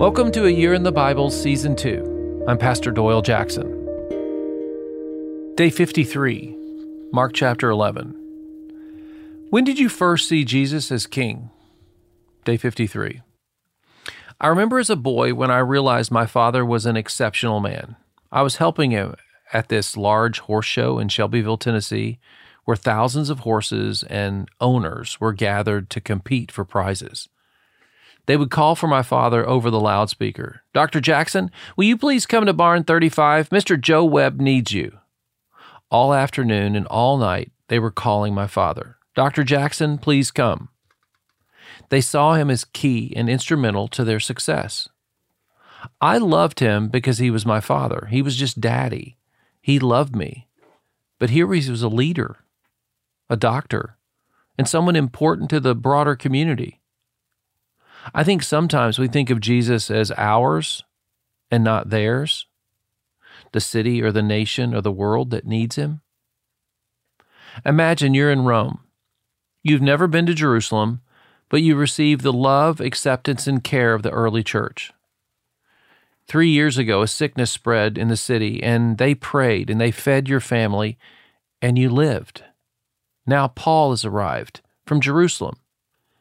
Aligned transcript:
Welcome 0.00 0.32
to 0.32 0.46
A 0.46 0.50
Year 0.50 0.72
in 0.72 0.82
the 0.82 0.90
Bible, 0.90 1.28
Season 1.28 1.76
2. 1.76 2.46
I'm 2.48 2.56
Pastor 2.56 2.90
Doyle 2.90 3.20
Jackson. 3.20 3.68
Day 5.56 5.68
53, 5.68 6.56
Mark 7.12 7.34
chapter 7.34 7.68
11. 7.68 8.14
When 9.50 9.62
did 9.62 9.78
you 9.78 9.90
first 9.90 10.26
see 10.26 10.42
Jesus 10.46 10.90
as 10.90 11.06
King? 11.06 11.50
Day 12.46 12.56
53. 12.56 13.20
I 14.40 14.46
remember 14.48 14.78
as 14.78 14.88
a 14.88 14.96
boy 14.96 15.34
when 15.34 15.50
I 15.50 15.58
realized 15.58 16.10
my 16.10 16.24
father 16.24 16.64
was 16.64 16.86
an 16.86 16.96
exceptional 16.96 17.60
man. 17.60 17.96
I 18.32 18.40
was 18.40 18.56
helping 18.56 18.92
him 18.92 19.16
at 19.52 19.68
this 19.68 19.98
large 19.98 20.38
horse 20.38 20.64
show 20.64 20.98
in 20.98 21.10
Shelbyville, 21.10 21.58
Tennessee, 21.58 22.18
where 22.64 22.74
thousands 22.74 23.28
of 23.28 23.40
horses 23.40 24.02
and 24.04 24.48
owners 24.62 25.20
were 25.20 25.34
gathered 25.34 25.90
to 25.90 26.00
compete 26.00 26.50
for 26.50 26.64
prizes. 26.64 27.28
They 28.30 28.36
would 28.36 28.52
call 28.52 28.76
for 28.76 28.86
my 28.86 29.02
father 29.02 29.44
over 29.44 29.72
the 29.72 29.80
loudspeaker. 29.80 30.62
Dr. 30.72 31.00
Jackson, 31.00 31.50
will 31.74 31.86
you 31.86 31.96
please 31.96 32.26
come 32.26 32.46
to 32.46 32.52
barn 32.52 32.84
35? 32.84 33.48
Mr. 33.48 33.76
Joe 33.76 34.04
Webb 34.04 34.40
needs 34.40 34.70
you. 34.70 35.00
All 35.90 36.14
afternoon 36.14 36.76
and 36.76 36.86
all 36.86 37.18
night, 37.18 37.50
they 37.66 37.80
were 37.80 37.90
calling 37.90 38.32
my 38.32 38.46
father. 38.46 38.98
Dr. 39.16 39.42
Jackson, 39.42 39.98
please 39.98 40.30
come. 40.30 40.68
They 41.88 42.00
saw 42.00 42.34
him 42.34 42.50
as 42.50 42.64
key 42.64 43.12
and 43.16 43.28
instrumental 43.28 43.88
to 43.88 44.04
their 44.04 44.20
success. 44.20 44.88
I 46.00 46.18
loved 46.18 46.60
him 46.60 46.86
because 46.86 47.18
he 47.18 47.32
was 47.32 47.44
my 47.44 47.58
father. 47.58 48.06
He 48.12 48.22
was 48.22 48.36
just 48.36 48.60
daddy. 48.60 49.16
He 49.60 49.80
loved 49.80 50.14
me. 50.14 50.46
But 51.18 51.30
here 51.30 51.52
he 51.52 51.68
was 51.68 51.82
a 51.82 51.88
leader, 51.88 52.44
a 53.28 53.36
doctor, 53.36 53.96
and 54.56 54.68
someone 54.68 54.94
important 54.94 55.50
to 55.50 55.58
the 55.58 55.74
broader 55.74 56.14
community. 56.14 56.79
I 58.14 58.24
think 58.24 58.42
sometimes 58.42 58.98
we 58.98 59.08
think 59.08 59.30
of 59.30 59.40
Jesus 59.40 59.90
as 59.90 60.12
ours 60.16 60.82
and 61.50 61.62
not 61.64 61.90
theirs, 61.90 62.46
the 63.52 63.60
city 63.60 64.02
or 64.02 64.12
the 64.12 64.22
nation 64.22 64.74
or 64.74 64.80
the 64.80 64.92
world 64.92 65.30
that 65.30 65.46
needs 65.46 65.76
him. 65.76 66.00
Imagine 67.64 68.14
you're 68.14 68.30
in 68.30 68.44
Rome. 68.44 68.80
You've 69.62 69.82
never 69.82 70.06
been 70.06 70.26
to 70.26 70.34
Jerusalem, 70.34 71.00
but 71.48 71.62
you 71.62 71.76
receive 71.76 72.22
the 72.22 72.32
love, 72.32 72.80
acceptance, 72.80 73.46
and 73.46 73.62
care 73.62 73.92
of 73.92 74.02
the 74.02 74.10
early 74.10 74.42
church. 74.42 74.92
Three 76.26 76.48
years 76.48 76.78
ago, 76.78 77.02
a 77.02 77.08
sickness 77.08 77.50
spread 77.50 77.98
in 77.98 78.08
the 78.08 78.16
city, 78.16 78.62
and 78.62 78.98
they 78.98 79.14
prayed 79.14 79.68
and 79.68 79.80
they 79.80 79.90
fed 79.90 80.28
your 80.28 80.40
family, 80.40 80.96
and 81.60 81.76
you 81.76 81.90
lived. 81.90 82.44
Now 83.26 83.48
Paul 83.48 83.90
has 83.90 84.04
arrived 84.04 84.60
from 84.86 85.00
Jerusalem 85.00 85.56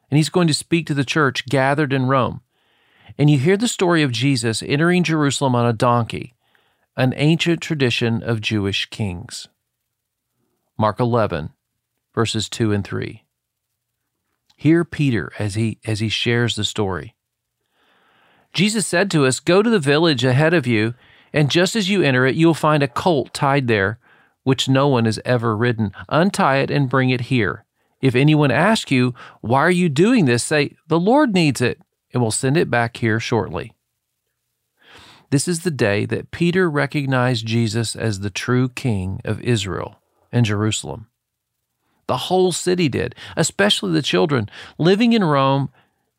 and 0.09 0.17
he's 0.17 0.29
going 0.29 0.47
to 0.47 0.53
speak 0.53 0.87
to 0.87 0.93
the 0.93 1.03
church 1.03 1.45
gathered 1.45 1.93
in 1.93 2.07
Rome. 2.07 2.41
And 3.17 3.29
you 3.29 3.37
hear 3.37 3.57
the 3.57 3.67
story 3.67 4.03
of 4.03 4.11
Jesus 4.11 4.63
entering 4.63 5.03
Jerusalem 5.03 5.55
on 5.55 5.65
a 5.65 5.73
donkey, 5.73 6.35
an 6.95 7.13
ancient 7.15 7.61
tradition 7.61 8.23
of 8.23 8.41
Jewish 8.41 8.87
kings. 8.89 9.47
Mark 10.77 10.99
11, 10.99 11.51
verses 12.13 12.49
2 12.49 12.71
and 12.71 12.85
3. 12.85 13.23
Hear 14.55 14.83
Peter 14.83 15.31
as 15.39 15.55
he, 15.55 15.79
as 15.85 15.99
he 15.99 16.09
shares 16.09 16.55
the 16.55 16.63
story. 16.63 17.15
Jesus 18.53 18.87
said 18.87 19.11
to 19.11 19.25
us, 19.25 19.39
Go 19.39 19.61
to 19.61 19.69
the 19.69 19.79
village 19.79 20.23
ahead 20.23 20.53
of 20.53 20.67
you, 20.67 20.95
and 21.31 21.51
just 21.51 21.75
as 21.75 21.89
you 21.89 22.01
enter 22.01 22.25
it, 22.25 22.35
you 22.35 22.47
will 22.47 22.53
find 22.53 22.81
a 22.81 22.87
colt 22.87 23.33
tied 23.33 23.67
there, 23.67 23.99
which 24.43 24.67
no 24.67 24.87
one 24.87 25.05
has 25.05 25.19
ever 25.23 25.55
ridden. 25.55 25.91
Untie 26.09 26.57
it 26.57 26.71
and 26.71 26.89
bring 26.89 27.09
it 27.09 27.21
here. 27.21 27.65
If 28.01 28.15
anyone 28.15 28.51
asks 28.51 28.91
you, 28.91 29.13
Why 29.41 29.59
are 29.59 29.71
you 29.71 29.89
doing 29.89 30.25
this? 30.25 30.43
say, 30.43 30.75
The 30.87 30.99
Lord 30.99 31.33
needs 31.33 31.61
it, 31.61 31.81
and 32.13 32.21
we'll 32.21 32.31
send 32.31 32.57
it 32.57 32.69
back 32.69 32.97
here 32.97 33.19
shortly. 33.19 33.73
This 35.31 35.47
is 35.47 35.61
the 35.61 35.71
day 35.71 36.05
that 36.05 36.31
Peter 36.31 36.69
recognized 36.69 37.45
Jesus 37.45 37.95
as 37.95 38.19
the 38.19 38.31
true 38.31 38.69
king 38.69 39.21
of 39.23 39.41
Israel 39.41 39.99
and 40.31 40.45
Jerusalem. 40.45 41.07
The 42.07 42.17
whole 42.17 42.51
city 42.51 42.89
did, 42.89 43.13
especially 43.37 43.91
the 43.91 44.01
children. 44.01 44.49
Living 44.79 45.13
in 45.13 45.23
Rome, 45.23 45.69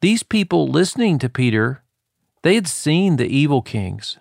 these 0.00 0.22
people 0.22 0.68
listening 0.68 1.18
to 1.18 1.28
Peter, 1.28 1.82
they 2.42 2.54
had 2.54 2.68
seen 2.68 3.16
the 3.16 3.26
evil 3.26 3.62
kings. 3.62 4.18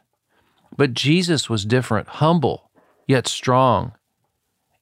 But 0.76 0.94
Jesus 0.94 1.50
was 1.50 1.66
different, 1.66 2.08
humble, 2.08 2.72
yet 3.08 3.28
strong, 3.28 3.94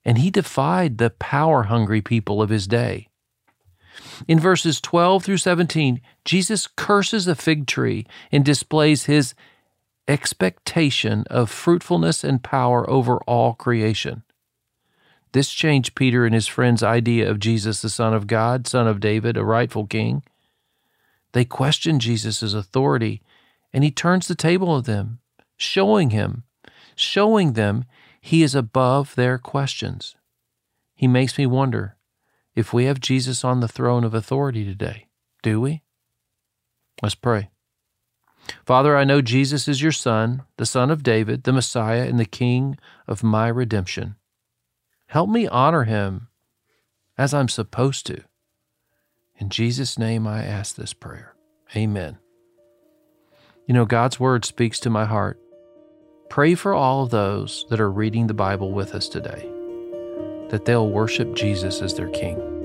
and 0.07 0.17
he 0.17 0.31
defied 0.31 0.97
the 0.97 1.09
power 1.09 1.63
hungry 1.63 2.01
people 2.01 2.41
of 2.41 2.49
his 2.49 2.65
day. 2.65 3.09
In 4.25 4.39
verses 4.39 4.79
12 4.79 5.25
through 5.25 5.37
17, 5.37 5.99
Jesus 6.23 6.65
curses 6.65 7.27
a 7.27 7.35
fig 7.35 7.67
tree 7.67 8.07
and 8.31 8.45
displays 8.45 9.05
his 9.05 9.35
expectation 10.07 11.25
of 11.29 11.51
fruitfulness 11.51 12.23
and 12.23 12.41
power 12.41 12.89
over 12.89 13.17
all 13.27 13.53
creation. 13.53 14.23
This 15.33 15.51
changed 15.51 15.93
Peter 15.93 16.25
and 16.25 16.33
his 16.33 16.47
friends' 16.47 16.81
idea 16.81 17.29
of 17.29 17.41
Jesus, 17.41 17.81
the 17.81 17.89
Son 17.89 18.13
of 18.13 18.27
God, 18.27 18.65
Son 18.65 18.87
of 18.87 19.01
David, 19.01 19.35
a 19.35 19.43
rightful 19.43 19.85
king. 19.87 20.23
They 21.33 21.43
questioned 21.43 21.99
Jesus' 21.99 22.53
authority, 22.53 23.21
and 23.73 23.83
he 23.83 23.91
turns 23.91 24.29
the 24.29 24.35
table 24.35 24.73
of 24.73 24.85
them, 24.85 25.19
showing 25.57 26.11
him, 26.11 26.43
showing 26.95 27.53
them 27.53 27.83
he 28.27 28.43
is 28.43 28.55
above 28.55 29.15
their 29.15 29.37
questions. 29.37 30.17
He 30.93 31.07
makes 31.07 31.37
me 31.37 31.45
wonder 31.45 31.95
if 32.55 32.73
we 32.73 32.83
have 32.83 32.99
Jesus 32.99 33.45
on 33.45 33.61
the 33.61 33.69
throne 33.69 34.03
of 34.03 34.13
authority 34.13 34.65
today. 34.65 35.07
Do 35.41 35.61
we? 35.61 35.81
Let's 37.01 37.15
pray. 37.15 37.51
Father, 38.65 38.97
I 38.97 39.05
know 39.05 39.21
Jesus 39.21 39.69
is 39.69 39.81
your 39.81 39.93
Son, 39.93 40.43
the 40.57 40.65
Son 40.65 40.91
of 40.91 41.03
David, 41.03 41.43
the 41.43 41.53
Messiah, 41.53 42.05
and 42.05 42.19
the 42.19 42.25
King 42.25 42.77
of 43.07 43.23
my 43.23 43.47
redemption. 43.47 44.17
Help 45.05 45.29
me 45.29 45.47
honor 45.47 45.85
him 45.85 46.27
as 47.17 47.33
I'm 47.33 47.47
supposed 47.47 48.05
to. 48.07 48.23
In 49.37 49.47
Jesus' 49.47 49.97
name 49.97 50.27
I 50.27 50.43
ask 50.43 50.75
this 50.75 50.93
prayer. 50.93 51.33
Amen. 51.77 52.17
You 53.67 53.73
know, 53.73 53.85
God's 53.85 54.19
word 54.19 54.43
speaks 54.43 54.81
to 54.81 54.89
my 54.89 55.05
heart. 55.05 55.39
Pray 56.29 56.55
for 56.55 56.73
all 56.73 57.03
of 57.03 57.09
those 57.09 57.65
that 57.69 57.79
are 57.79 57.89
reading 57.89 58.27
the 58.27 58.33
Bible 58.33 58.71
with 58.71 58.93
us 58.93 59.07
today, 59.07 59.49
that 60.49 60.65
they'll 60.65 60.89
worship 60.89 61.33
Jesus 61.35 61.81
as 61.81 61.93
their 61.93 62.09
King. 62.09 62.56